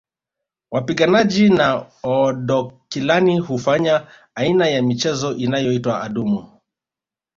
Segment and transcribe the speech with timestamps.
[0.71, 6.59] Wapiganaji wa Oodokilani hufanya aina ya michezo inayoitwa adumu